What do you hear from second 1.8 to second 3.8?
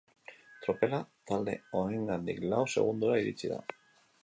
honengandik lau segundora iritsi da.